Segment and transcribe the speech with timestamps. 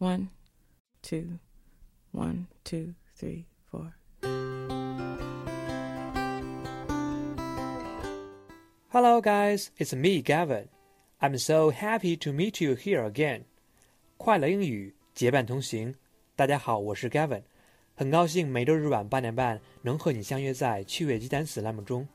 [0.00, 0.28] One,
[1.02, 1.40] two,
[2.12, 3.96] one, two, three, four.
[8.90, 10.68] Hello, guys, it's me, Gavin.
[11.20, 13.42] I'm so happy to meet you here again.
[14.16, 15.92] 快乐英语结伴同行，
[16.36, 17.42] 大家好，我是 Gavin，
[17.96, 22.06] 很高兴每周日晚八点半能和你相约在趣味记单词栏目中。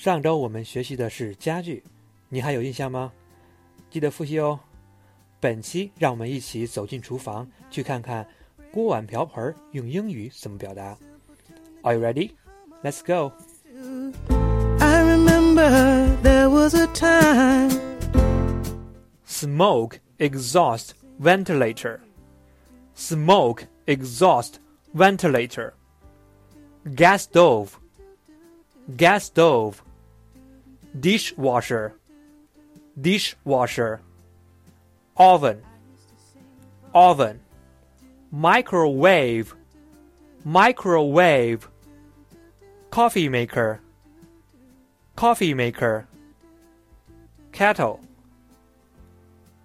[0.00, 1.84] 上周我们学习的是家具，
[2.30, 3.12] 你还有印象吗？
[3.90, 4.58] 记得复习哦。
[5.38, 8.26] 本期让我们一起走进厨房，去看看
[8.72, 10.96] 锅碗瓢盆用英语怎么表达。
[11.82, 12.30] Are you ready?
[12.82, 13.34] Let's go.
[14.78, 15.68] I remember
[16.22, 17.70] there was a time.
[19.26, 22.00] Smoke exhaust ventilator.
[22.94, 24.60] Smoke exhaust
[24.94, 25.74] ventilator.
[26.96, 27.72] Gas stove.
[28.96, 29.74] Gas stove
[30.98, 31.94] dishwasher,
[33.00, 34.00] dishwasher,
[35.16, 35.62] oven,
[36.94, 37.40] oven,
[38.30, 39.54] microwave,
[40.44, 41.68] microwave,
[42.90, 43.80] coffee maker,
[45.16, 46.06] coffee maker,
[47.52, 48.00] kettle,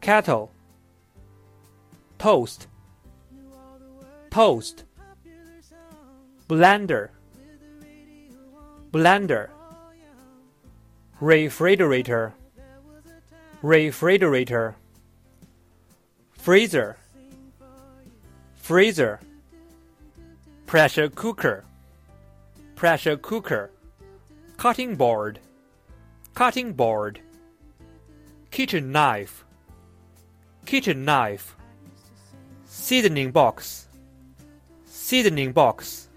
[0.00, 0.52] kettle,
[2.18, 2.66] toast,
[4.30, 4.84] toast,
[6.48, 7.08] blender,
[8.92, 9.50] blender
[11.20, 12.32] refrigerator,
[13.60, 14.76] refrigerator,
[16.32, 16.96] freezer,
[18.54, 19.18] freezer,
[20.66, 21.64] pressure cooker,
[22.76, 23.70] pressure cooker,
[24.56, 25.40] cutting board,
[26.34, 27.20] cutting board,
[28.52, 29.44] kitchen knife,
[30.66, 31.56] kitchen knife,
[32.64, 33.88] seasoning box,
[34.86, 36.08] seasoning box,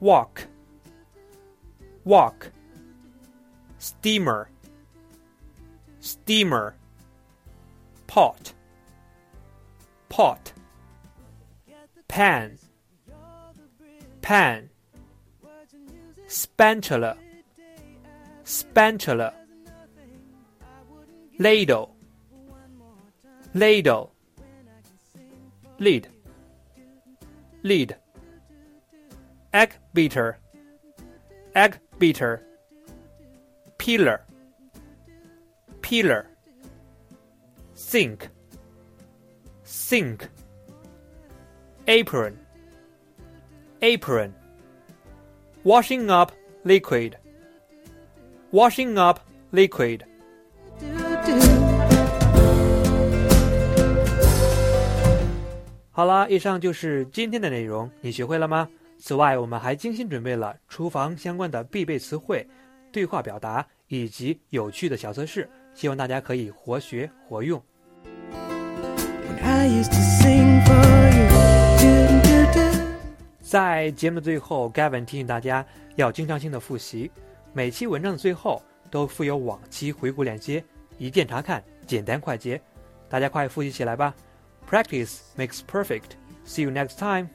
[0.00, 0.44] walk,
[2.04, 2.50] wok
[3.86, 4.48] steamer,
[6.00, 6.74] steamer,
[8.08, 8.52] pot,
[10.08, 10.52] pot,
[12.08, 12.58] pan,
[14.22, 14.68] pan,
[16.26, 17.16] spatula,
[18.42, 19.32] spatula,
[21.38, 21.94] ladle,
[23.54, 24.12] ladle,
[25.78, 26.08] lid,
[27.62, 27.94] lid,
[29.52, 30.38] egg beater,
[31.54, 32.45] egg beater
[33.85, 34.19] pillar,
[35.81, 36.25] pillar,
[37.75, 38.29] sink,
[39.65, 40.27] sink,
[41.85, 42.33] apron,
[43.81, 44.31] apron,
[45.63, 46.31] washing up
[46.63, 47.13] liquid,
[48.51, 49.19] washing up
[49.51, 50.01] liquid.
[55.93, 58.67] 好了，以上就是今天的内容，你学会了吗？
[58.97, 62.47] 此外，我们还精心准备了厨房相关的必备词汇、
[62.91, 63.67] 对话表达。
[63.88, 67.62] 以及有趣的小测试，希望大家可以活学活用。
[73.40, 75.64] 在节目的最后，Gavin 提醒大家
[75.94, 77.10] 要经常性的复习，
[77.52, 78.60] 每期文章的最后
[78.90, 80.62] 都附有往期回顾链接，
[80.98, 82.60] 一键查看，简单快捷。
[83.08, 84.12] 大家快复习起来吧
[84.68, 86.16] ！Practice makes perfect.
[86.44, 87.28] See you next time.